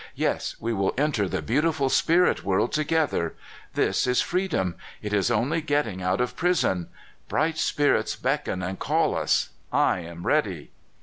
[0.15, 3.35] Yes, we will enter the beautiful spirit world together!
[3.75, 4.73] This is freedom!
[4.99, 6.87] It is only getting out of prison.
[7.29, 9.49] Bright spirits beckon and call us.
[9.71, 10.71] I am ready."